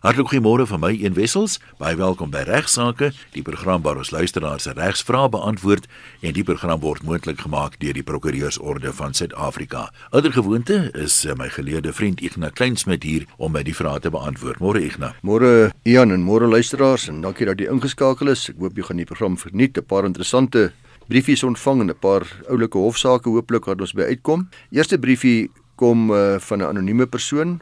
[0.00, 1.58] Hartlik goeiemôre van my een wessels.
[1.76, 5.84] Baie welkom by Regsake, die program waar ons luisteraars se regsvrae beantwoord
[6.24, 9.90] en die program word moontlik gemaak deur die Prokureursorde van Suid-Afrika.
[10.16, 14.08] Ouer gewoonte is eh, my geleerde vriend Ignas Kleinsmid hier om my die vrae te
[14.08, 14.64] beantwoord.
[14.64, 15.20] Môre Ignas.
[15.20, 18.48] Môre Ian en môre luisteraars en dankie dat jy ingeskakel is.
[18.48, 19.76] Ek hoop jy gaan die program verniet.
[19.76, 20.70] 'n Paar interessante
[21.12, 24.48] briefies ontvang en 'n paar oulike hofsaake hooplik wat ons by uitkom.
[24.72, 27.60] Eerste briefie kom uh, van 'n anonieme persoon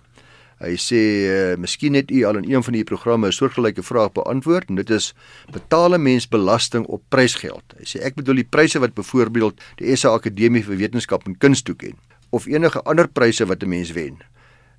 [0.59, 1.01] Hy sê
[1.31, 4.75] uh, miskien het u al in een van die programme 'n soortgelyke vraag beantwoord en
[4.75, 5.15] dit is
[5.53, 7.63] betaal 'n mens belasting op prysgeld.
[7.79, 11.63] Hy sê ek bedoel die pryse wat byvoorbeeld die SA Akademie vir Wetenskap en Kuns
[11.63, 11.95] toeken
[12.31, 14.19] of enige ander pryse wat 'n mens wen.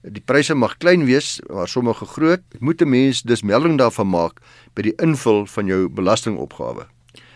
[0.03, 2.41] Die pryse mag klein wees, maar sommige groot.
[2.59, 4.39] Moet 'n mens dus melding daarvan maak
[4.73, 6.87] by die invul van jou belastingopgawe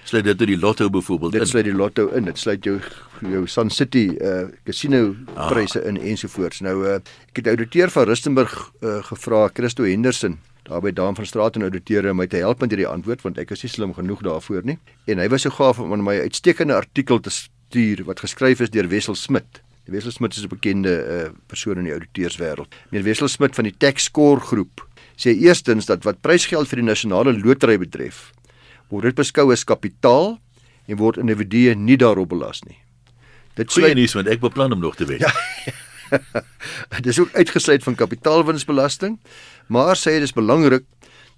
[0.03, 1.39] sluit dit die lotto byvoorbeeld in.
[1.39, 2.25] Dit sluit die lotto in.
[2.29, 2.79] Dit sluit jou
[3.23, 5.47] jou Sun City uh casino ah.
[5.47, 6.61] pryse in ensovoorts.
[6.65, 6.97] Nou uh
[7.29, 11.67] ek het ouditeur van Rustenburg uh gevra, Christo Henderson, daar by Daan van Straat en
[11.67, 14.63] ouditeure om my te help met hierdie antwoord want ek is nie slim genoeg daarvoor
[14.67, 14.77] nie.
[15.07, 18.89] En hy was so gaaf om my uitstekende artikel te stuur wat geskryf is deur
[18.91, 19.61] Wessel Smit.
[19.87, 22.67] Die Wessel Smit is 'n bekende uh persoon in die ouditeurswêreld.
[22.91, 26.89] Meneer Wessel Smit van die Tax Score groep sê eerstens dat wat prysgeld vir die
[26.89, 28.31] nasionale lotery betref,
[28.89, 30.37] word dit beskou as kapitaal
[30.87, 32.77] en word individue nie daarop belas nie.
[33.55, 35.21] Dit sê nie want ek beplan om nog te wen.
[35.21, 35.31] Ja.
[36.97, 39.19] dit is ook uitgesluit van kapitaalwinsbelasting,
[39.67, 40.85] maar sê dit is belangrik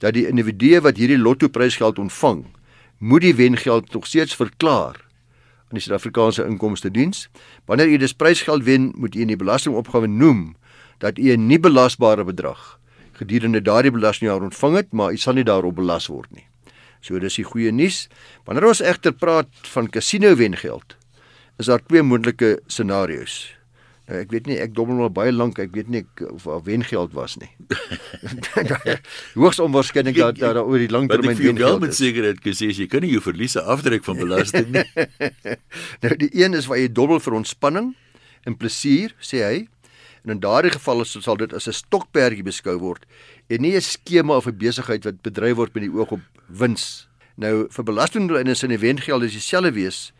[0.04, 2.46] dat die individue wat hierdie lotto prysgeld ontvang,
[3.00, 5.00] moet die wengeld nog steeds verklaar
[5.70, 7.28] aan die Suid-Afrikaanse Inkomste Diens.
[7.66, 10.56] Wanneer u dis prysgeld wen, moet u in die belastingopgawe noem
[11.04, 12.80] dat u 'n nie belasbare bedrag
[13.16, 16.46] gedurende daardie belastingjaar ontvang het, maar u sal nie daarop belas word nie.
[17.06, 18.06] So dis die goeie nuus.
[18.48, 20.96] Wanneer ons egter praat van casino wengeld,
[21.62, 23.44] is daar twee moontlike scenario's.
[24.06, 27.14] Nou ek weet nie, ek dobbel al baie lank, ek weet nie of daar wengeld
[27.18, 27.50] was nie.
[29.40, 31.66] Hoogs onwaarskynlik dat daar oor die lang termyn wengeld is.
[31.66, 34.86] Ek wil met sekerheid gesê jy kan nie jou verliese aftrek van belasting nie.
[36.06, 37.96] nou die een is waar jy dobbel vir ontspanning
[38.46, 39.64] en plesier, sê hy.
[40.26, 43.10] En in daardie geval sal dit as 'n stokperdjie beskou word
[43.48, 47.08] en nie 'n skema of 'n besigheid wat bedryf word met die oog op wins.
[47.36, 50.14] Nou vir belastingdoeleindes in die wengeld dieselfde wees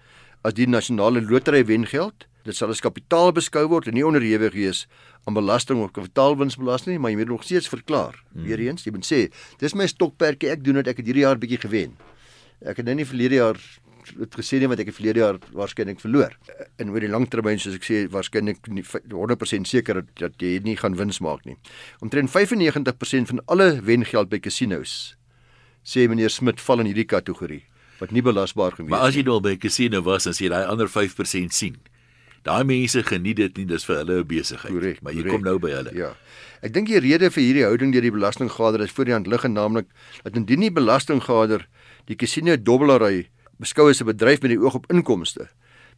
[0.44, 2.28] as die nasionale lotery wengeld.
[2.44, 4.88] Dit sal as kapitaal beskou word en nie onderhewig wees
[5.26, 8.24] aan belasting of kapitaalwinsbelasting nie, maar jy moet nog steeds verklaar.
[8.34, 8.44] Hmm.
[8.46, 11.58] Weereens, jy moet sê, dis my stokperdjie, ek doen dit, ek het hierdie jaar bietjie
[11.64, 11.96] gewen.
[12.62, 13.58] Ek het nou nie verlede jaar
[14.20, 16.36] het gesê nie wat ek verlede jaar waarskynlik verloor.
[16.78, 20.96] En oor die langtermyn soos ek sê waarskynlik 100% seker dat, dat jy nie gaan
[20.96, 21.58] wins maak nie.
[22.02, 25.16] Omtrent 95% van alle wengeld by casinos
[25.86, 27.64] sê meneer Smit val in hierdie kategorie
[28.00, 28.96] wat nie belasbaar gewees nie.
[28.96, 31.78] Maar as jy nou by 'n casino was en jy daai ander 5% sien,
[32.44, 34.72] daai mense geniet dit nie, dis vir hulle 'n besigheid.
[34.72, 35.36] Correct, maar jy correct.
[35.36, 35.92] kom nou by hulle.
[35.96, 36.16] Ja.
[36.62, 39.54] Ek dink die rede vir hierdie houding deur die belastinggader is voor die hand liggend
[39.54, 39.86] naamlik
[40.24, 41.68] dat indien die belastinggader
[42.06, 43.30] die casino dobbelary
[43.60, 45.50] beskou as 'n bedryf met die oog op inkomste,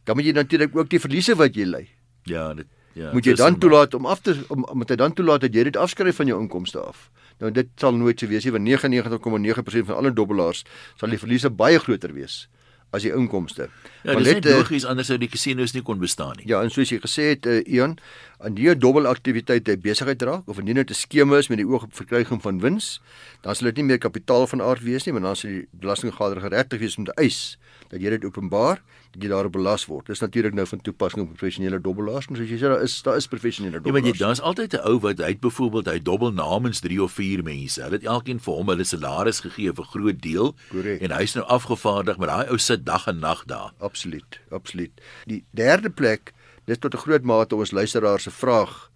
[0.04, 1.88] dan moet jy natuurlik ook die verliese wat jy ly.
[2.24, 2.66] Ja, dit
[2.98, 3.12] ja.
[3.12, 5.76] Moet jy dan toelaat om af te om moet jy dan toelaat dat jy dit
[5.76, 7.10] afskryf van jou inkomste af.
[7.38, 10.64] Nou dit sal nooit so wees nie want 99,9% van alle dobbelaars
[10.96, 12.48] sal die verliese baie groter wees
[12.90, 13.68] as die inkomste.
[14.02, 16.46] Ja, dit is logies anders sou die casinos nie kon bestaan nie.
[16.48, 17.98] Ja, en soos jy gesê het, uh, Ian,
[18.38, 21.82] aan die dobbelaktiwiteit by besigheid draak of indien dit 'n skema is met die oog
[21.84, 23.00] op verkryging van wins,
[23.42, 26.40] dan sal dit nie meer kapitaal van aard wees nie, maar dan sal die belastinggader
[26.40, 28.82] geregtig wees om te eis dat jy dit openbaar
[29.12, 30.06] dat jy daarop belas word.
[30.06, 33.16] Dis natuurlik nou van toepassing op professionele dobbelaars, maar soos jy sê daar is daar
[33.16, 34.04] is professionele dobbelaars.
[34.04, 37.02] Ja, maar jy daar's altyd 'n ou wat hy het byvoorbeeld hy dobbel namens 3
[37.02, 37.80] of 4 mense.
[37.82, 41.02] Hulle het elkeen vir hom hulle salaris gegee vir 'n groot deel Correct.
[41.02, 43.72] en hy's nou afgevaardig met daai ou sit dag en nag daar.
[43.78, 44.92] Absoluut, absoluut.
[45.26, 46.32] Die derde plek,
[46.66, 48.90] dis tot 'n groot mate ons luisteraars se vraag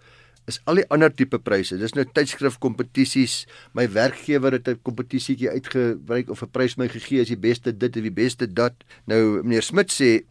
[0.46, 1.78] is al die ander tipe pryse.
[1.78, 3.46] Dis nou tydskrif kompetisies.
[3.74, 7.96] My werkgewer het 'n kompetisietjie uitgebreek of 'n prys my gegee as die beste dit
[7.96, 8.74] en die beste dat.
[9.06, 10.24] Nou meneer Smit sê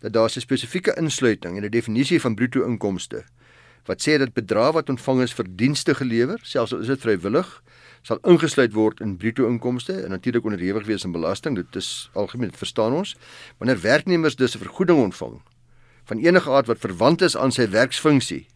[0.00, 3.24] dat daar 'n spesifieke insluiting en 'n definisie van bruto inkomste
[3.86, 7.62] wat sê dat bedrag wat ontvang is vir dienste gelewer, selfs al is dit vrywillig,
[8.02, 11.56] sal ingesluit word in bruto inkomste en natuurlik onderhewig wees aan belasting.
[11.56, 13.16] Dit is algemeen, dit verstaan ons.
[13.58, 15.42] Wanneer werknemers dus 'n vergoeding ontvang
[16.04, 18.46] van enige aard wat verwant is aan sy werksfunksie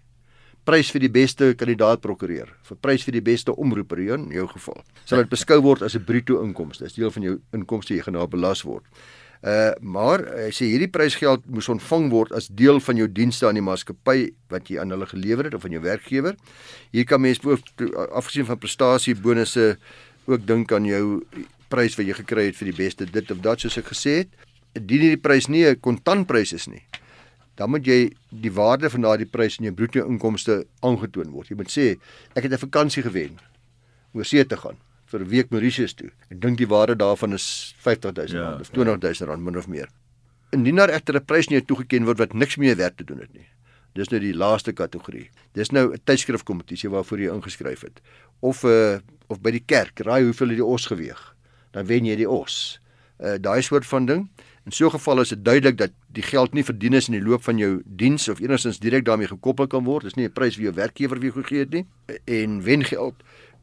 [0.65, 4.83] prys vir die beste kandidaat prokureur, vir prys vir die beste omroeper in jou geval.
[5.05, 8.15] Sal dit beskou word as 'n bruto inkomste, dis deel van jou inkomste jy gaan
[8.15, 8.85] daar belas word.
[9.43, 13.57] Uh maar hy sê hierdie prysgeld moes ontvang word as deel van jou dienste aan
[13.57, 16.37] die maatskappy wat jy aan hulle gelewer het of aan jou werkgewer.
[16.93, 17.41] Hier kan mens
[18.12, 19.79] afgesien van prestasie bonusse
[20.27, 21.23] ook dink aan jou
[21.73, 24.29] prys wat jy gekry het vir die beste dit of dat soos ek gesê het.
[24.77, 26.85] Indien hierdie prys nie 'n kontantprys is nie,
[27.61, 31.51] dan moet jy die waarde van daardie prys in jou bruto inkomste aangetoon word.
[31.53, 31.87] Jy moet sê
[32.33, 33.37] ek het 'n vakansie gewen
[34.15, 34.79] oor see te gaan
[35.12, 36.11] vir 'n week Mauritius toe.
[36.31, 39.89] Ek dink die waarde daarvan is 50000 Ja, of 20000 rand min of meer.
[40.53, 43.33] Indien daar egter 'n prys nie toegeken word wat niks meer werk te doen het
[43.35, 43.47] nie.
[43.95, 45.31] Dis nou die laaste kategorie.
[45.53, 48.01] Dis nou 'n tydskrifkompetisie waarvoor jy ingeskryf het
[48.41, 48.99] of 'n uh,
[49.29, 51.37] of by die kerk, raai hoeveel het die os geweeg.
[51.73, 52.81] Dan wen jy die os.
[53.21, 54.31] Uh daai soort van ding.
[54.65, 57.29] In so 'n geval is dit duidelik dat die geld nie verdien is in die
[57.29, 60.05] loop van jou diens of enigstens direk daarmee gekoppel kan word.
[60.05, 61.87] Dis nie 'n prys wie jou werkgewer vir jou gegee het nie.
[62.25, 63.15] En wengeld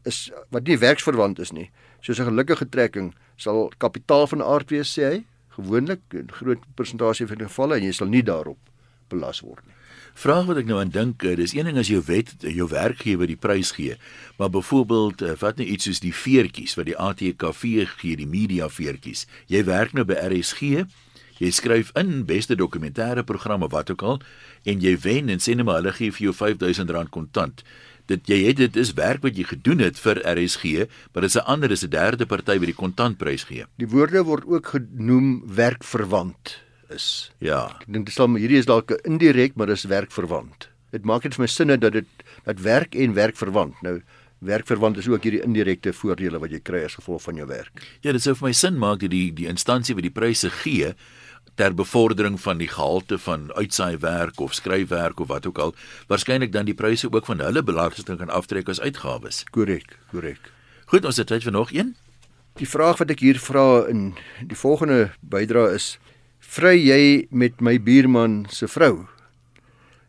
[0.03, 1.69] is wat nie werksverwant is nie.
[2.01, 7.27] Soos 'n gelukkige trekking sal kapitaal van aard wees sê hy, gewoonlik 'n groot persentasie
[7.27, 8.57] van die gevalle en jy sal nie daarop
[9.09, 9.73] belas word nie.
[10.17, 13.27] Vraag wat ek nou aan dink, eh, dis een ding as jou wet jou werkgewer
[13.29, 13.99] die prys gee,
[14.39, 18.65] maar byvoorbeeld eh, wat nou iets soos die veertjies wat die ATKV gee, die media
[18.65, 19.27] veertjies.
[19.45, 20.87] Jy werk nou by RSG,
[21.37, 24.19] jy skryf in beste dokumentêre programme wat ook al
[24.65, 27.61] en jy wen en sê net maar hulle gee vir jou R5000 kontant.
[28.09, 31.45] Dit jy het dit is werk wat jy gedoen het vir RSG, maar dis 'n
[31.45, 33.65] ander, dis 'n derde party wat die kontantprys gee.
[33.77, 37.31] Die woorde word ook genoem werkverwant is.
[37.43, 37.65] Ja.
[37.81, 40.69] Ek dink dit sal hierdie is dalk indirek, maar dis werkverwant.
[40.95, 43.75] Dit maak dit vir my sinne dat dit dat werk en werkverwant.
[43.85, 43.99] Nou
[44.47, 47.81] werkverwant is ook hierdie indirekte voordele wat jy kry as gevolg van jou werk.
[48.05, 50.93] Ja, dit sou vir my sin maak dat die die instansie wat die pryse gee
[51.57, 55.73] ter bevordering van die gehalte van uitsaaiwerk of skryfwerk of wat ook al,
[56.07, 59.41] waarskynlik dan die pryse ook van hulle belasting kan aftrek as uitgawes.
[59.51, 60.51] Korrek, korrek.
[60.85, 61.95] Goed, ons het tyd vir nog een.
[62.61, 64.11] Die vraag wat ek hier vra in
[64.45, 65.97] die volgende bydra is:
[66.47, 67.01] Vry jy
[67.35, 69.05] met my buurman se vrou?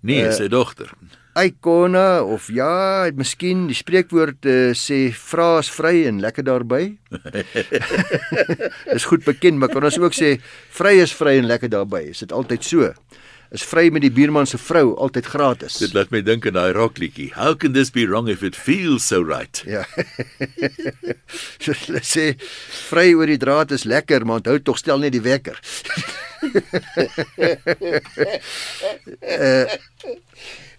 [0.07, 0.93] Nee, uh, sy dogter.
[1.39, 6.83] Icona of ja, miskien die spreekwoord uh, sê vra is vry en lekker daarby.
[8.93, 10.37] Dis goed bekend, maar kan ons ook sê
[10.79, 12.07] vry is vry en lekker daarby.
[12.15, 12.93] Is dit altyd so?
[13.49, 15.79] Is vry met die buurman se vrou altyd gratis?
[15.81, 17.31] Dit laat my dink aan daai rockliedjie.
[17.33, 19.63] How can this be wrong if it feels so right?
[19.65, 19.87] Ja.
[21.65, 22.35] hulle sê
[22.91, 25.57] vry oor die draad is lekker, maar onthou tog stel net die wekker.
[29.25, 29.65] uh,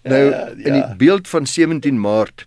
[0.14, 0.22] nou
[0.54, 2.46] in die beeld van 17 Maart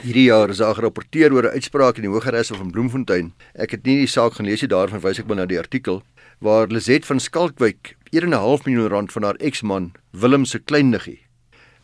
[0.00, 3.34] hierdie jaar is daar gerapporteer oor 'n uitspraak in die Hogeregs van Bloemfontein.
[3.54, 6.02] Ek het nie die saak gelees nie, daarvan wys ek maar na die artikel
[6.40, 11.20] waar Lizet van Skalkwyk 1.5 miljoen rand van haar eksman Willem se kleinniggie.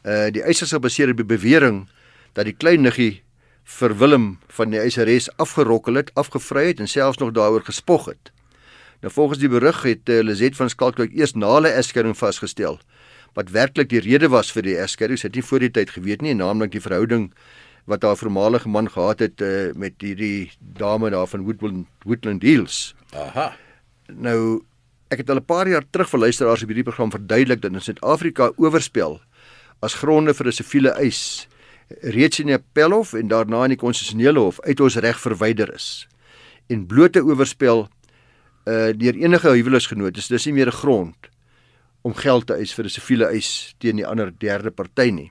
[0.03, 1.83] Uh die eis is gebaseer op die bewering
[2.33, 3.21] dat die kleinniggie
[3.77, 8.33] vir Willem van die eiseres afgerokkel het, afgevry het en selfs nog daaroor gespog het.
[9.05, 12.81] Nou volgens die berig het uh, Lizet van Skalkwyk eers na hulle egskeiding vasgestel
[13.37, 15.21] wat werklik die rede was vir die egskeiding.
[15.21, 17.29] Sy het nie voor die tyd geweet nie, naamlik die verhouding
[17.85, 20.49] wat haar voormalige man gehad het uh, met hierdie
[20.81, 22.95] dame daar van Woodland Woodland Hills.
[23.13, 23.53] Aha.
[24.13, 24.63] Nou
[25.11, 27.81] ek het al 'n paar jaar terug vir luisteraars op hierdie program verduidelik dat in
[27.81, 29.21] Suid-Afrika oorspel
[29.81, 31.49] as gronde vir 'n siviele eis
[32.03, 36.09] reeds in die appelhof en daarna in die konstitusionele hof uit ons reg verwyder is.
[36.69, 37.89] En blote oorspel
[38.67, 41.31] uh deur enige huweliksgenoot is dis nie meer 'n grond
[42.03, 45.31] om geld te eis vir 'n siviele eis teen die ander derde party nie.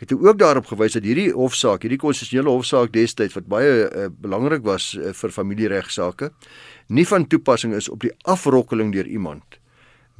[0.00, 4.06] Ek het ook daarop gewys dat hierdie hofsaak, hierdie konstitusionele hofsaak destyds wat baie uh,
[4.08, 6.30] belangrik was uh, vir familieregsaake,
[6.88, 9.60] nie van toepassing is op die afrokkeling deur iemand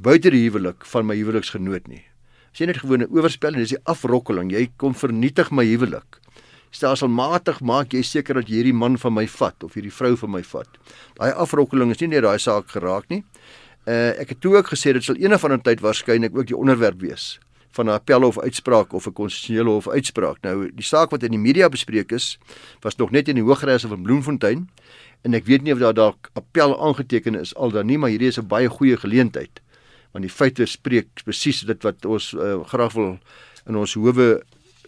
[0.01, 2.03] buite die huwelik van my huweliksgenoot nie.
[2.53, 6.21] As jy net gewone oorspel en dis die afrokkeling, jy kom vernietig my huwelik.
[6.75, 10.33] Stelselmatig maak jy seker dat jy hierdie man van my vat of hierdie vrou van
[10.37, 10.81] my vat.
[11.19, 13.23] Daai afrokkeling is nie net daai saak geraak nie.
[13.89, 16.57] Uh ek het toe ook gesê dit sal eendag van 'n tyd waarskynlik ook die
[16.57, 17.39] onderwerp wees
[17.71, 20.37] van 'n appelhof uitspraak of 'n konstitusionele hof uitspraak.
[20.41, 22.39] Nou die saak wat in die media bespreek is,
[22.81, 24.69] was nog net in die Hooggeregs van Bloemfontein
[25.21, 28.29] en ek weet nie of daar dalk appel aangeteken is al dan nie, maar hierdie
[28.29, 29.61] is 'n baie goeie geleentheid.
[30.13, 33.19] Want die feite spreek presies dit wat ons uh, graag wil
[33.67, 34.43] in ons howe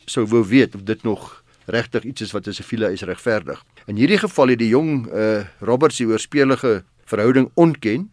[0.04, 3.64] sou wou weet of dit nog regtig iets is wat 'n siviele eis regverdig.
[3.86, 8.10] In hierdie geval het die jong uh, Robert se oorspelige verhouding ontken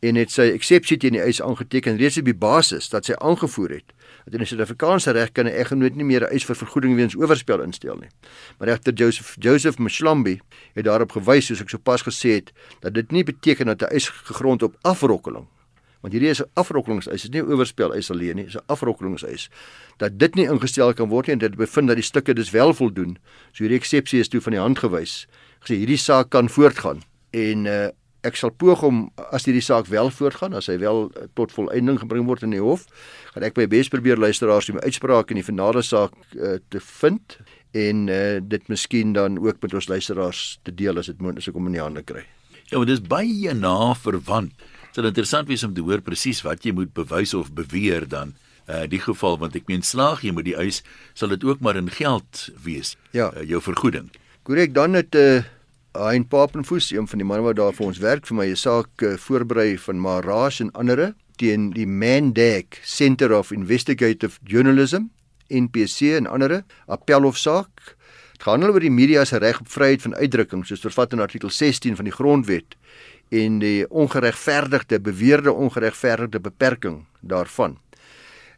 [0.00, 3.70] en het sy eksepsie teen die eis aangeteken reeds op die basis dat sy aangevoer
[3.70, 3.92] het
[4.24, 7.16] dat in die Suid-Afrikaanse reg kan 'n eggenoot nie meer 'n eis vir vergoeding weens
[7.16, 8.10] oorspel instel nie.
[8.58, 10.40] Maar regter Joseph Joseph Mshlambi
[10.74, 14.08] het daarop gewys soos ek sopas gesê het dat dit nie beteken dat 'n eis
[14.08, 15.46] gegrond op afrokkeling
[16.04, 18.66] want hierdie is 'n afrokkelingseis, dit is nie 'n oorspel eis alleen nie, dis 'n
[18.66, 19.48] afrokkelingseis.
[19.96, 22.74] Dat dit nie ingestel kan word nie en dit bevind dat die stukke dis wel
[22.74, 23.16] voldoen.
[23.52, 25.26] So hierdie eksepsie is toe van die hand gewys.
[25.60, 27.88] Gesê hierdie saak kan voortgaan en uh,
[28.24, 29.00] ek sal poog om
[29.36, 32.62] as hierdie saak wel voortgaan, as hy wel uh, tot volëinding gebring word in die
[32.62, 32.86] hof,
[33.34, 37.38] gaan ek my bes probeer luisteraars die uitspraak in die finale saak uh, te vind
[37.74, 41.54] en uh, dit miskien dan ook met ons luisteraars te deel as dit moontlik is
[41.54, 42.24] om in die hande kry.
[42.70, 44.54] Ja, maar dis baie na verwant.
[44.56, 48.36] Dit sal interessant wees om te hoor presies wat jy moet bewys of beweer dan
[48.64, 50.78] uh die geval want ek meen slaag jy met die eis
[51.12, 52.94] sal dit ook maar in geld wees.
[53.12, 53.28] Ja.
[53.34, 54.08] Uh, jou vergoeding.
[54.44, 55.42] Korrek, dan het 'n uh,
[55.94, 59.02] Hein Papenfoos, een van die manne wat daar vir ons werk vir my 'n saak
[59.02, 65.06] uh, voorberei van Marash en ander teen die Mandag Center of Investigative Journalism
[65.48, 67.94] NPC en ander appelhofsaak.
[68.32, 71.50] Dit gaan oor die media se reg op vryheid van uitdrukking soos vervat in artikel
[71.50, 72.74] 16 van die grondwet
[73.30, 77.78] en die ongeregverdigde beweerde ongeregverdigde beperking daarvan.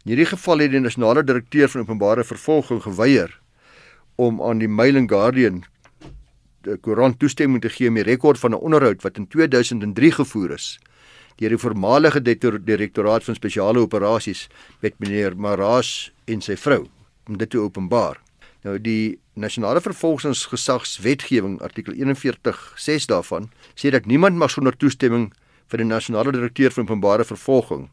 [0.05, 3.39] In hierdie geval het die nasionale direkteur van openbare vervolging geweier
[4.15, 5.65] om aan die Mail and Guardian
[6.81, 10.79] koerant toestemming te gee om die rekord van 'n onderhoud wat in 2003 gevoer is
[11.37, 14.47] deur die voormalige direktoraat van spesiale operasies
[14.81, 16.87] met meneer Maras en sy vrou
[17.27, 18.17] om dit te openbaar.
[18.63, 25.29] Nou die nasionale vervolgingsgesagswetgewing artikel 41 6 daarvan sê dat niemand mag sonder toestemming
[25.67, 27.87] van die nasionale direkteur van openbare vervolging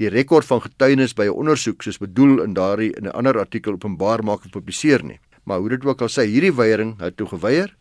[0.00, 3.72] die rekord van getuienis by 'n ondersoek soos bedoel in daardie in 'n ander artikel
[3.72, 5.20] openbaar maak of publiseer nie.
[5.44, 7.76] Maar hoe dit ook al sê, hierdie weiering het toe geweier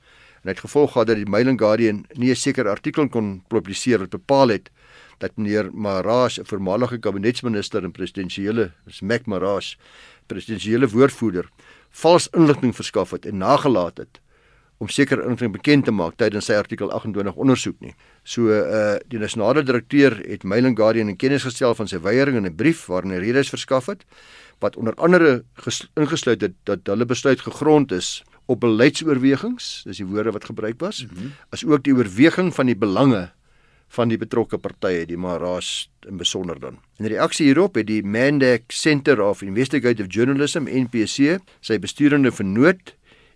[0.50, 4.00] en het gevolg gehad dat die Mail and Guardian nie 'n sekere artikel kon publiseer
[4.00, 4.70] wat bepaal het
[5.18, 9.75] dat meneer Marash, 'n voormalige kabinetsminister en presidensiële, is Mac Marash,
[10.27, 11.50] presidensiële woordvoerder,
[11.89, 14.20] vals inligting verskaf het en nagelaat het
[14.77, 17.96] om sekere inligting bekend te maak tydens sy artikel 28 ondersoek nie.
[18.24, 22.46] So uh die nasionale direkteur het Mailing Guardian in kennis gestel van sy weiering in
[22.46, 24.06] 'n brief waarin hy redes verskaf het
[24.60, 25.44] wat onder andere
[25.96, 31.03] ingesluit het dat hulle besluit gegrond is op beleidsoorwegings, dis die woorde wat gebruik was,
[31.03, 31.34] mm -hmm.
[31.53, 33.29] as ook die oorweging van die belange
[33.89, 36.77] van die betrokke partye, die Maras in besonder dan.
[36.98, 42.94] In reaksie hierop het die Mandak Center of Investigative Journalism NPC sy besturende vernoot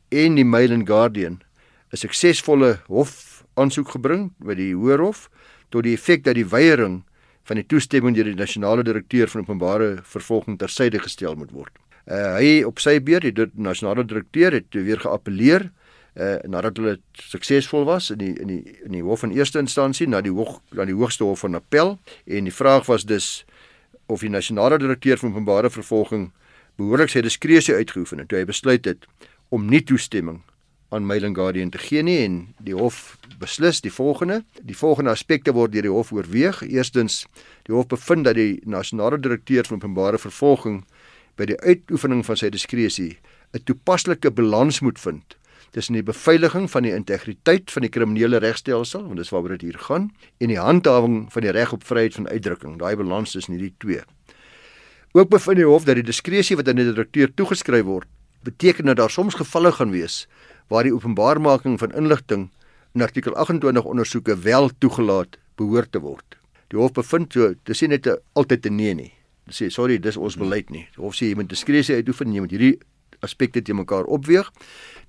[0.10, 1.42] en die Mail and Guardian
[1.92, 5.30] 'n suksesvolle hof aansoek gebring by die Hoërhof
[5.70, 7.04] tot die effek dat die weiering
[7.44, 11.83] van die toestemming deur die nasionale direkteur van openbare vervolging tersyde gestel moet word.
[12.04, 15.70] Uh, hy op sy beurt die nasionale direkteur het weer geappeleer
[16.20, 20.08] uh, nadat hulle suksesvol was in die in die in die hof van eerste instansie
[20.08, 21.98] na die hoog na die hoogste hof van appel.
[22.28, 23.46] En die vraag was dus
[24.12, 26.32] of die nasionale direkteur van openbare vervolging
[26.76, 29.08] behoorlik sy diskresie uitgeoefen het toe hy besluit het
[29.54, 30.42] om nie toestemming
[30.94, 34.44] aan Mailing Guardian te gee nie en die hof beslis die volgende.
[34.62, 36.62] Die volgende aspekte word deur die hof oorweeg.
[36.68, 37.24] Eerstens
[37.68, 40.84] die hof bevind dat die nasionale direkteur van openbare vervolging
[41.38, 43.18] by die uitoefening van sy diskresie
[43.54, 45.38] 'n toepaslike balans moet vind
[45.72, 49.80] tussen die beveiliging van die integriteit van die kriminele regstelsel want dis waaroor dit hier
[49.80, 53.76] gaan en die handhawing van die reg op vryheid van uitdrukking daai balans tussen hierdie
[53.78, 54.02] twee
[55.14, 58.08] ook bevind die hof dat die diskresie wat aan die direkteur toegeskryf word
[58.44, 60.28] beteken dat daar soms gevalle gaan wees
[60.68, 62.50] waar die openbaarmaking van inligting
[62.94, 66.38] in artikel 28 ondersoeke wel toegelaat behoort te word.
[66.70, 69.14] Die hof bevind so, dis nie net altyd 'n nee nie.
[69.52, 70.86] Sê sorry, dis ons beleid nie.
[70.96, 72.78] Die hof sê jy moet diskresie uitoefen, jy moet hierdie
[73.24, 74.50] aspekte te mekaar opweeg.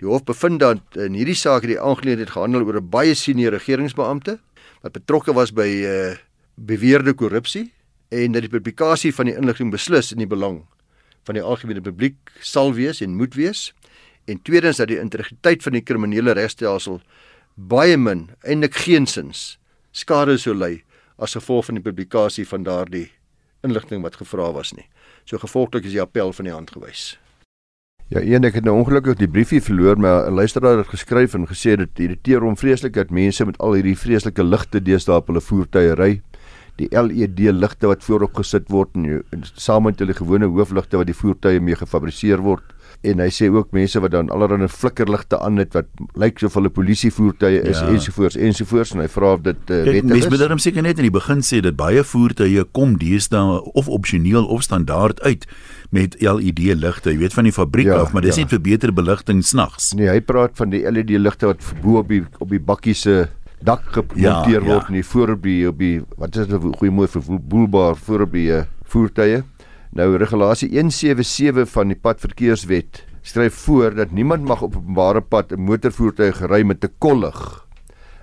[0.01, 3.53] Die hof bevind dat in hierdie saak het die aangeleentheid gehandel oor 'n baie senior
[3.53, 4.39] regeringsbeampte
[4.83, 6.17] wat betrokke was by uh,
[6.57, 7.73] beweerde korrupsie
[8.11, 10.67] en dat die publikasie van die inligting beslis in die belang
[11.25, 13.73] van die algemene publiek sal wees en moet wees.
[14.27, 17.01] En tweedens dat die integriteit van die kriminele regstelsel
[17.55, 19.59] baie min eintlik geensins
[19.93, 20.83] skade sou ly
[21.23, 23.11] as gevolg van die publikasie van daardie
[23.65, 24.87] inligting wat gevra was nie.
[25.25, 27.15] So gevolglik is die appel van die hand gewys.
[28.13, 31.49] Ja, een ek het nou ongelukkig die briefie verloor, maar 'n luisteraar het geskryf en
[31.49, 35.41] gesê dit irriteer hom vreeslik dat mense met al hierdie vreeslike ligte deesdae op hulle
[35.41, 36.21] voertuie ry
[36.81, 41.11] die LED ligte wat voorop gesit word en, en saam met hulle gewone hoofligte wat
[41.11, 45.61] die voertuie mee gefabriseer word en hy sê ook mense wat dan allerlei flikkerligte aan
[45.61, 45.89] het wat
[46.21, 47.91] lyk soos hulle polisievoertuie is ja.
[47.93, 50.11] ensovoorts ensovoorts en hy vra of dit uh, wettig is.
[50.15, 53.91] Mens moet dan seker net in die begin sê dat baie voertuie kom deesdae of
[53.93, 55.47] opsioneel of standaard uit
[55.95, 57.13] met LED ligte.
[57.13, 58.43] Jy weet van die fabriek ja, af, maar dis ja.
[58.45, 59.93] net vir beter beligting snags.
[59.95, 63.27] Nee, hy praat van die LED ligte wat bo op die op die bakkie se
[63.63, 64.89] dak gemonteer ja, word ja.
[64.89, 68.21] in die voor op die op die wat is 'n goeie mooi vir boelbaar voor
[68.21, 69.43] op die uh, voertuie.
[69.93, 75.61] Nou regulasie 177 van die padverkeerswet skryf voor dat niemand mag op openbare pad 'n
[75.61, 77.67] motorvoertuig ry met 'n kollig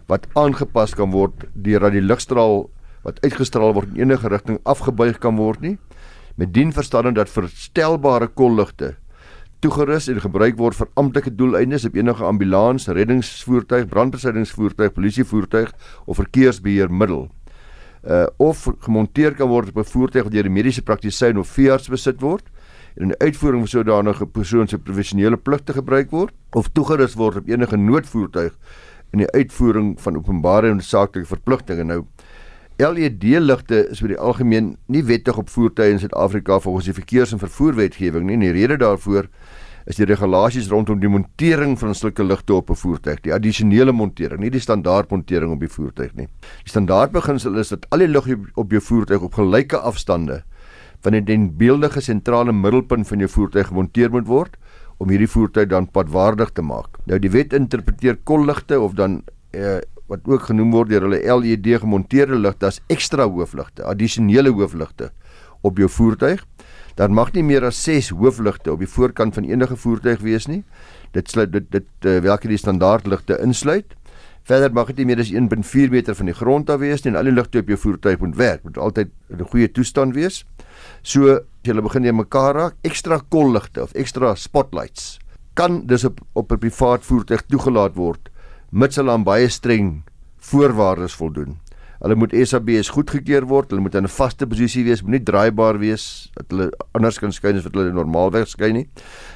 [0.08, 2.70] wat aangepas kan word deur dat die ligstraal
[3.04, 5.78] wat uitgestraal word in enige rigting afgebuig kan word nie
[6.36, 8.96] met dien verstande dat verstelbare kolligte
[9.62, 15.70] toegerus en gebruik word vir amptelike doeleindes op enige ambulans, reddingsvoertuig, brandbestrydingsvoertuig, polisievoertuig
[16.06, 17.28] of verkeersbeheermiddel.
[18.02, 21.90] Uh of gemonteer kan word op 'n voertuig wat deur 'n mediese praktisyn of veearts
[21.90, 22.50] besit word
[22.96, 27.38] en in die uitvoering van sodanige persoon se professionele pligte gebruik word of toegerus word
[27.38, 28.58] op enige noodvoertuig
[29.14, 31.84] in die uitvoering van openbare en saaklike verpligtinge.
[31.84, 32.06] Nou
[32.82, 37.42] LED-ligte is oor die algemeen nie wettig op voertuie in Suid-Afrika volgens die verkeers- en
[37.42, 38.34] vervoerwetgewing nie.
[38.34, 39.28] En die rede daarvoor
[39.86, 44.40] is die regulasies rondom die montering van sulke ligte op 'n voertuig, die addisionele montering,
[44.40, 46.28] nie die standaard montering op die voertuig nie.
[46.64, 50.44] Die standaard beginsel is dat al die lig op jou voertuig op gelyke afstande
[51.02, 54.58] van die denbeeldige sentrale middelpunt van jou voertuig gemonteer moet word
[54.98, 57.00] om hierdie voertuig dan padwaardig te maak.
[57.06, 61.70] Nou die wet interpreteer kolligte of dan eh, wat ook genoem word deur hulle LED
[61.80, 65.12] gemonteerde ligte as ekstra hoofligte, addisionele hoofligte
[65.64, 66.44] op jou voertuig.
[67.00, 70.64] Daar mag nie meer as 6 hoofligte op die voorkant van enige voertuig wees nie.
[71.16, 73.96] Dit sluit dit dit uh, welke die standaard ligte insluit.
[74.44, 77.20] Verder mag dit nie meer as 1.4 meter van die grond af wees nie en
[77.22, 78.66] al die ligte op jou voertuig moet werk.
[78.68, 80.44] Moet altyd in 'n goeie toestand wees.
[81.04, 85.20] So as jy begin jy mekaar raak, ekstra kolligte of ekstra spotlights
[85.54, 88.32] kan dis op op 'n privaat voertuig toegelaat word
[88.72, 90.00] mits hulle aan baie streng
[90.48, 91.58] voorwaardes voldoen.
[92.02, 95.78] Hulle moet SABS goedgekeur word, hulle moet in 'n vaste posisie wees, moet nie draaibaar
[95.78, 98.88] wees dat hulle anders kan skyn as wat hulle normaalweg skyn nie.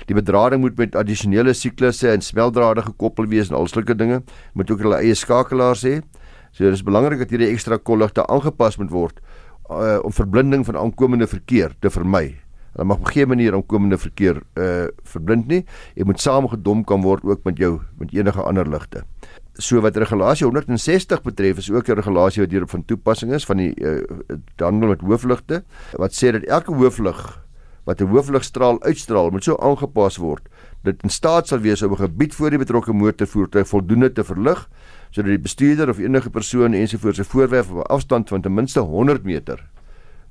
[0.07, 4.23] Die bedrading moet met addisionele siklusse en smeltdrade gekoppel wees en al sulke dinge.
[4.53, 6.01] Moet ook hulle eie skakelaars hê.
[6.51, 9.19] So dit is belangrik dat hierdie ekstra kolligte aangepas moet word
[9.69, 12.39] uh, om verblinding van aankomende verkeer te vermy.
[12.73, 15.65] Hulle mag op geen manier aankomende verkeer uh verblind nie.
[15.95, 19.03] Jy moet saamgedom kan word ook met jou met enige ander ligte
[19.57, 23.57] so wat regulasie 160 betref is ook 'n regulasie wat hierop van toepassing is van
[23.57, 24.03] die uh,
[24.57, 27.45] handel met hoofligte wat sê dat elke hooflig
[27.83, 30.47] wat 'n hoofligstraal uitstraal moet so aangepas word
[30.83, 34.69] dat in staat sal wees om 'n gebied voor die betrokke motorvoertuig voldoende te verlig
[35.09, 38.79] sodat die bestuurder of enige persoon ensovoorts se voorwerp op 'n afstand van ten minste
[38.79, 39.63] 100 meter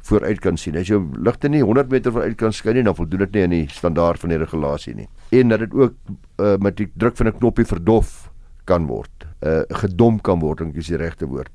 [0.04, 0.76] vooruit kan sien.
[0.76, 3.50] As jy ligte nie 100 meter vooruit kan skyn nie, dan voldoen dit nie aan
[3.50, 5.08] die standaard van die regulasie nie.
[5.30, 5.94] En dat dit ook
[6.40, 8.30] uh, met die druk van 'n knoppie verdof
[8.64, 11.50] kan word, uh gedom kan word, dink ek is die regte woord.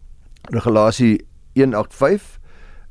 [0.53, 1.19] Regulasie
[1.55, 2.39] 185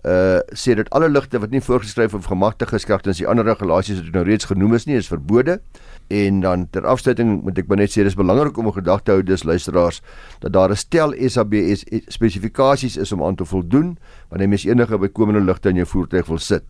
[0.07, 2.87] uh sê dat alle ligte wat nie voorgeskryf of gemagtig is,
[3.19, 5.61] die ander regulasies wat nou reeds genoem is nie, is verbode.
[6.09, 9.45] En dan ter afsluiting moet ek net sê dis belangrik om 'n gedagte hou dis
[9.45, 10.01] luisteraars
[10.41, 13.99] dat daar 'n stel SABS spesifikasies is om aan te voldoen
[14.31, 16.65] wanneer mens enige bykomende ligte in jou voertuig wil sit.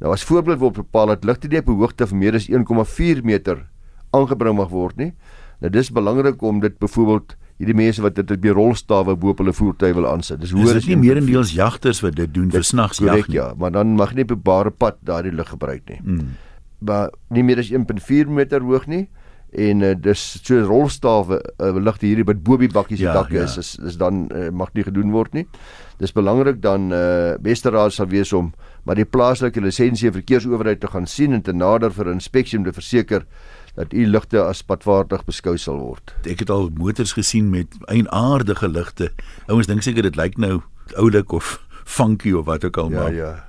[0.00, 3.22] Nou as voorbeeld word bepaal dat ligte nie op 'n hoogte van meer as 1,4
[3.22, 3.66] meter
[4.10, 5.14] aangebring mag word nie.
[5.60, 9.42] Nou dis belangrik om dit byvoorbeeld hierdie mense wat dit op die rolstawe bo op
[9.42, 10.40] hulle voertuie wil aansit.
[10.40, 13.36] Dis hoor is dit nie meerendeels jagters wat dit doen vir snags jag nie.
[13.36, 16.00] Ja, maar dan mag nie op 'n bare pad daardie lig gebruik nie.
[16.02, 16.36] Mm.
[16.78, 19.08] Maar nie meer as 1.4 meter hoog nie
[19.50, 23.34] en uh, dis so rolstawe uh, ligte hierdie wat bo die bakkies se ja, dakke
[23.34, 23.44] ja.
[23.48, 25.46] is, is is dan uh, mag nie gedoen word nie.
[25.98, 28.52] Dis belangrik dan uh, beste raad sal wees om
[28.84, 32.64] maar die plaaslike lisensie en verkeersowerheid te gaan sien en te nader vir inspeksie om
[32.64, 33.26] te verseker
[33.74, 36.14] dat u ligte as padvaardig beskou sal word.
[36.24, 39.10] Ek het al motors gesien met eienaardige ligte.
[39.46, 40.60] Ouens dink seker dit lyk nou
[40.96, 43.14] oulik of funky of wat ook al ja, maar.
[43.14, 43.46] Ja ja.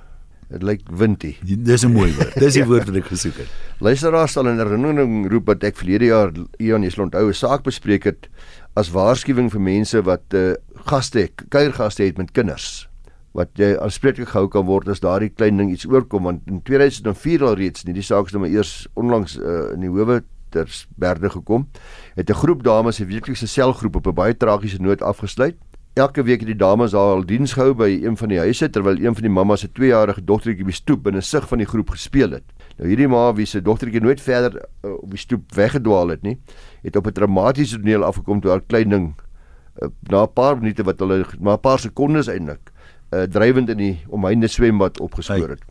[0.52, 1.36] Dit lyk windy.
[1.40, 2.34] Dis 'n mooi woord.
[2.38, 3.48] Dis die woord wat ek gesoek het.
[3.80, 7.64] Luisteraars sal in herinnering roep dat ek verlede jaar Ian jy sal onthou 'n saak
[7.64, 8.28] bespreek het
[8.76, 10.54] as waarskuwing vir mense wat uh,
[10.84, 12.91] gaste, kuiergaste het met kinders
[13.32, 17.42] wat jy aanspreeklik gehou kan word as daardie klein ding iets oorkom want in 2004
[17.42, 20.86] al reeds nie die saak is nou maar eers onlangs uh, in die howe ter
[21.00, 21.68] berde gekom
[22.14, 25.56] het 'n groep dames 'n weeklikse selgroep op 'n baie tragiese noot afgesluit.
[25.94, 29.14] Elke week het die dames al diens gehou by een van die huise terwyl een
[29.14, 32.42] van die mammas se 2-jarige dogtertjie by stoep binne sig van die groep gespeel het.
[32.78, 36.38] Nou hierdie ma wie se dogtertjie nooit verder uh, op die stoep weggedwaal het nie
[36.82, 39.14] het op 'n dramatiese toneel afgekom toe haar klein ding
[39.82, 42.71] uh, na 'n paar minute wat hulle maar 'n paar sekondes eintlik
[43.12, 45.64] uh, drywend in die omheinde swembad opgespoor het.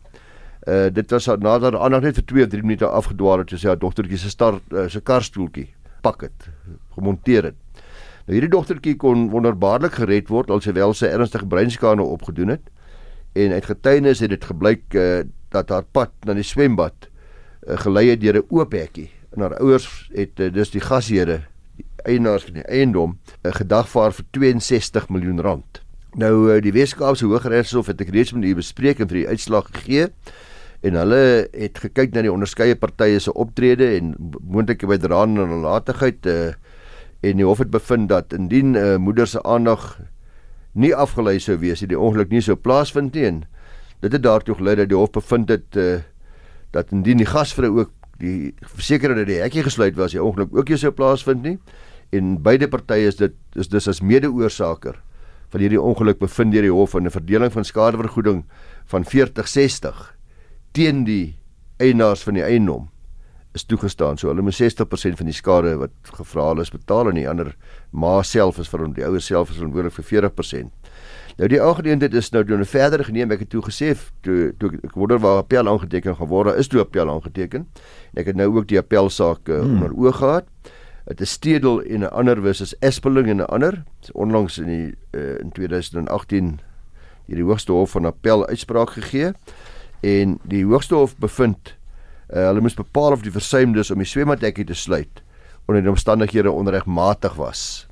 [0.68, 3.66] Uh dit was nadat aandag net vir 2 of 3 minute afgedwaal het, so sy
[3.66, 5.68] haar dogtertjie se start uh, se karstoeltjie
[6.02, 6.48] pak het,
[6.94, 7.58] gemonteer het.
[8.26, 12.70] Nou hierdie dogtertjie kon wonderbaarlik gered word alsewel sy ernstige breinskade opgedoen het
[13.34, 18.10] en uit getuienis het dit gebleik uh, dat haar pad na die swembad uh, gelei
[18.12, 21.42] het deur 'n oop hekkie en haar ouers het uh, dus die gasheere
[21.76, 25.82] die eienaars van die eiendom 'n uh, gedagvaar vir 62 miljoen rand.
[26.12, 29.70] Nou eh, die Weskaapse Hooggeregshof het ek reeds met u bespreek en vir die uitslag
[29.72, 30.10] gegee
[30.84, 31.20] en hulle
[31.56, 34.10] het gekyk na die onderskeie partye se optrede en
[34.44, 36.50] moontlike bydrae aan nalatigheid uh,
[37.24, 40.00] en die hof het bevind dat indien 'n uh, eh, moeder se aandag
[40.74, 43.44] nie afgelei sou wees het die ongeluk nie sou plaasvind nie en
[44.00, 46.02] dit het daartoe gelei dat die hof bevind het uh,
[46.72, 50.68] dat indien die gasvrou ook die verseker dat die hekkie gesluit was die ongeluk ook
[50.68, 51.58] nie sou plaasvind nie
[52.10, 55.00] en beide partye is dit is dis as mede-oorsaker
[55.52, 58.44] van hierdie ongeluk bevind deur die hof in 'n verdeling van skadevergoeding
[58.84, 60.16] van 40-60
[60.72, 61.36] teen die
[61.78, 62.88] eienaars van die eiendom
[63.52, 64.18] is toegestaan.
[64.18, 67.54] So hulle moet 60% van die skade wat gevra is betaal en die ander
[67.90, 70.70] ma self is vir die ouer self is verantwoordelik vir 40%.
[71.36, 73.32] Nou die aangeleentheid is nou doen verder geneem.
[73.32, 73.92] Ek het toe gesê
[74.24, 76.50] toe toe ek wonder waar appel aangeteken gaan word.
[76.50, 77.66] Daar is toe appel aangeteken.
[78.12, 79.74] En ek het nou ook die appelsaak uh, hmm.
[79.74, 80.48] onder oog gehad.
[81.04, 83.82] Dit is Stedel en 'n ander versus Espeling en 'n ander.
[84.12, 86.60] Onlangs in die uh, in 2018
[87.26, 89.32] hierdie hoogste hof van appel uitspraak gegee
[90.00, 91.76] en die hoogste hof bevind
[92.30, 95.22] uh, hulle moes bepaal of die versuimdes om die swembaddekkie te sluit
[95.66, 97.86] onder die omstandighede onregmatig was.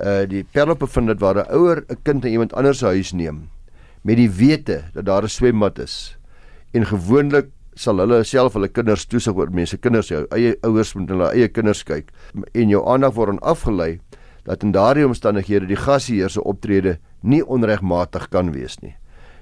[0.00, 3.12] Uh die appel bevind dat waar 'n ouer 'n kind in iemand anders se huis
[3.12, 3.48] neem
[4.02, 6.16] met die wete dat daar 'n swembad is
[6.72, 11.10] en gewoonlik sal hulle self hulle kinders toesig oor mense kinders jou eie ouers moet
[11.10, 12.12] hulle eie kinders kyk
[12.54, 14.00] en jou aandag word afgelei
[14.44, 18.94] dat in daardie omstandighede die gasheer se optrede nie onregmatig kan wees nie.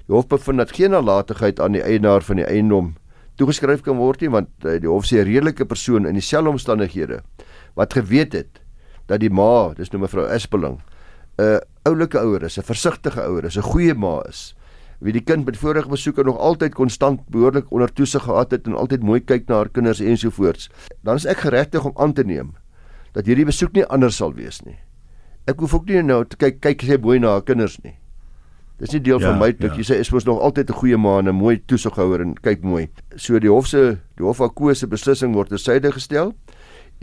[0.07, 2.93] Die hof bevind dat geen nalatigheid aan die eienaar van die eiendom
[3.39, 7.21] toegeskryf kan word nie want uh, die hof sê 'n redelike persoon in dieselfde omstandighede
[7.75, 8.61] wat geweet het
[9.07, 10.79] dat die ma, dis nou mevrou Espeling,
[11.37, 14.55] 'n oulike ouer is, 'n versigtige ouer is, 'n goeie ma is,
[15.03, 18.77] wie die kind met vorige besoeke nog altyd konstant behoorlik onder toesig gehad het en
[18.79, 20.69] altyd mooi kyk na haar kinders ensovoorts,
[21.03, 22.53] dan is ek geregtig om aan te neem
[23.13, 24.79] dat hierdie besoek nie anders sal wees nie.
[25.45, 27.97] Ek hoef ook nie nou te kyk kyk sy mooi na haar kinders nie.
[28.81, 29.81] Dis nie deel ja, van my dat ja.
[29.81, 32.63] jy sê is mos nog altyd 'n goeie ma en 'n mooi toesighouer en kyk
[32.63, 32.87] mooi.
[33.15, 36.33] So die hof se die hof akkoose beslissing word tersyde gestel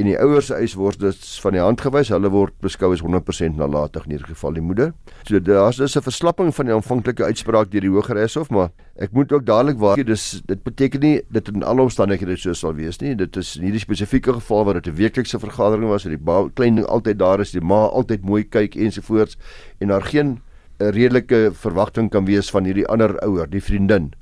[0.01, 2.11] en die ouers se eis word dus van die hand gewys.
[2.13, 4.93] Hulle word beskou as 100% nalatig in hierdie geval die moeder.
[5.29, 9.33] So daar's dus 'n verslapping van die aanvanklike uitspraak deur die Hooggeregshof, maar ek moet
[9.33, 13.15] ook dadelik waar dis dit beteken nie dit in alle omstandighede so sal wees nie.
[13.15, 16.75] Dit is in hierdie spesifieke geval waar dit 'n weeklikse vergadering was en die klein
[16.77, 19.37] ding altyd daar is, die ma altyd mooi kyk ensovoorts
[19.81, 20.41] en daar geen
[20.81, 24.13] 'n redelike verwagting kan wees van hierdie ander ouer, die vriendin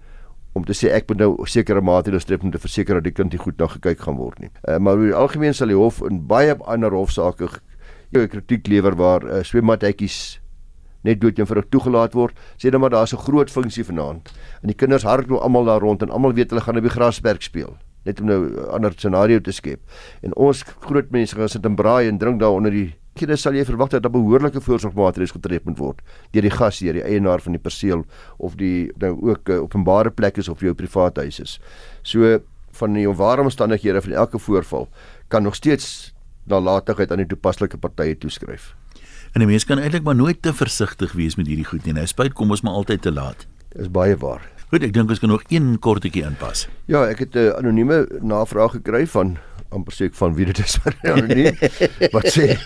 [0.58, 3.36] om te sê ek moet nou sekere maatreëls tref om te verseker dat die kind
[3.38, 4.50] goed na gekyk gaan word nie.
[4.66, 7.48] Uh, maar oor die algemeen sal die hof in baie ander hofsaake
[8.12, 10.38] kritiek lewer waar uh, swemmatjies
[11.06, 12.38] net dood eenvoudig toegelaat word.
[12.58, 14.32] Sê dan maar daar's 'n groot funksie vanaand.
[14.62, 17.42] En die kinders hardloop almal daar rond en almal weet hulle gaan op die grasberg
[17.42, 17.76] speel
[18.08, 19.80] net om nou 'n ander scenario te skep.
[20.22, 23.56] En ons groot mense gaan sit en braai en drink daar onder die kere sal
[23.58, 26.02] jy verwag dat 'n behoorlike voorsorgmaatreëls getref moet word
[26.32, 28.04] deur die gasheer, die eienaar van die perseel
[28.38, 31.60] of die nou ook uh, openbare plekke of jou private huis is.
[32.02, 32.40] So
[32.78, 34.88] van die onware omstandighede van elke voorval
[35.28, 38.74] kan nog steeds nalatigheid aan die toepaslike partye toeskryf.
[39.32, 41.92] En 'n mens kan eintlik maar nooit te versigtig wees met hierdie goed nie.
[41.92, 43.46] Nou spyt kom ons maar altyd te laat.
[43.76, 44.40] Dis baie waar.
[44.68, 46.68] Goed, ek dink ons kan nog een kortetjie inpas.
[46.84, 49.38] Ja, ek het 'n anonieme navraag gekry van
[49.74, 51.56] amper sê ek van wie dit is maar anoniem
[52.14, 52.56] wat sê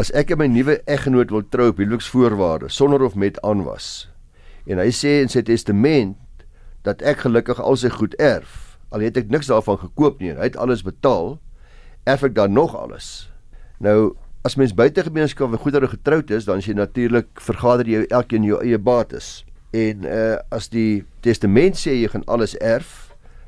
[0.00, 4.08] as ek en my nuwe eggenoot wil trou op huweliksvoorwaarde sonder of met aanwas
[4.68, 6.18] en hy sê in sy testament
[6.84, 10.52] dat ek gelukkig al sy goed erf al het ek niks daarvan gekoop nie hy
[10.52, 11.36] het alles betaal
[12.04, 13.30] erf ek dan nog alles?
[13.78, 18.44] Nou as mens buitegemeenskap met goedere getroud is dan is jy natuurlik vergader jy elkeen
[18.44, 19.44] jou eie bates.
[19.72, 23.03] En uh, as die testament sê jy gaan alles erf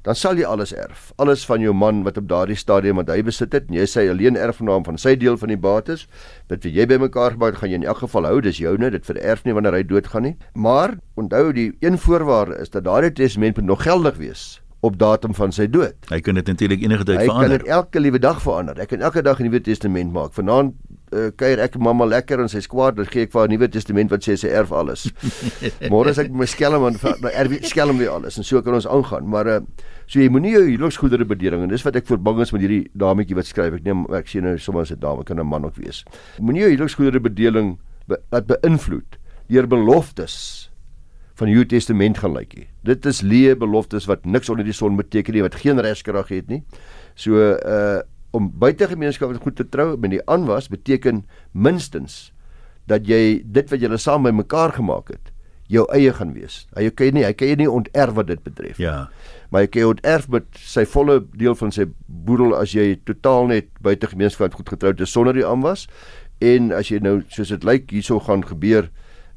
[0.06, 1.10] dan sal jy alles erf.
[1.18, 4.06] Alles van jou man wat op daardie stadium wat hy besit het, en jy sê
[4.10, 6.06] alleen erfgenaam van sy deel van die bates,
[6.46, 9.08] dit wat jy bymekaar gebou het, gaan jy in elk geval hou, dis joune, dit
[9.08, 10.36] vererf nie wanneer hy doodgaan nie.
[10.54, 14.46] Maar onthou die een voorwaarde is dat daardie testament moet nog geldig wees
[14.86, 15.96] op datum van sy dood.
[16.12, 17.50] Hy kan dit natuurlik enige tyd hy verander.
[17.50, 18.78] Hy kan dit elke liewe dag verander.
[18.78, 20.32] Ek kan elke dag 'n nuwe testament maak.
[20.36, 20.74] Vanaand
[21.12, 24.10] uh, kuier ek mamma lekker en sy skwaad, dan gee ek vir haar nuwe testament
[24.10, 25.08] wat sê sy erf alles.
[25.92, 26.98] Môre as ek my skelm en
[27.32, 29.28] erf skelm weer alles en so kan ons aangaan.
[29.30, 29.60] Maar uh,
[30.06, 33.34] So jy moenie jou huweliksgoedere bedeling en dis wat ek verbang is met hierdie dametjie
[33.38, 33.74] wat skryf.
[33.74, 36.04] Ek neem ek sien nou sommer 'n dame kan 'n man ook wees.
[36.38, 40.70] Moenie jou huweliksgoedere bedeling be, wat beïnvloed deur beloftes
[41.34, 42.68] van die Ou Testament gaan lykie.
[42.84, 46.48] Dit is leë beloftes wat niks onder die son beteken nie, wat geen regskrag het
[46.48, 46.62] nie.
[47.14, 48.02] So uh
[48.36, 52.26] om buitegemeenskap goed te trou met die aanwas beteken minstens
[52.90, 55.32] dat jy dit wat julle saam by mekaar gemaak het
[55.72, 56.64] jou eie gaan wees.
[56.76, 58.78] Hy kan nie hy kan nie onterf wat dit betref.
[58.82, 59.08] Ja.
[59.50, 63.70] Maar hy kan onterf met sy volle deel van sy boedel as jy totaal net
[63.82, 65.86] buite gemeenskap goed getroud is sonder die aanwas.
[66.44, 68.90] En as jy nou soos dit lyk hierso gaan gebeur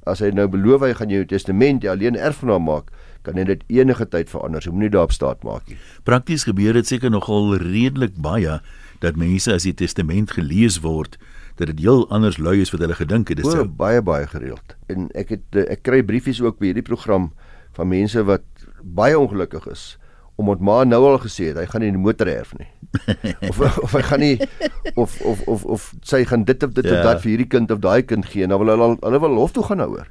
[0.10, 2.94] as hy nou beloof hy gaan jou testament jy alleen erfgenaam maak
[3.26, 4.64] kan hy dit enige tyd verander.
[4.64, 5.80] So moenie daarop staat maak nie.
[6.08, 8.60] Prakties gebeur dit seker nogal redelik baie
[9.04, 11.18] dat mense as die testament gelees word
[11.60, 14.76] dat dit heel anders lui is wat hulle gedink het dis so baie baie gereeld
[14.88, 17.32] en ek het ek kry briefies ook by hierdie program
[17.78, 18.46] van mense wat
[18.84, 19.98] baie ongelukkig is
[20.40, 22.70] omdat ma nou al gesê het hy gaan nie die motor erf nie.
[23.50, 24.38] of of hy gaan nie
[24.96, 26.96] of of of of sy gaan dit of dit ja.
[26.96, 29.36] of dat vir hierdie kind of daai kind gee en dan wil hulle hulle wil
[29.42, 30.08] hof toe gaan nou oor.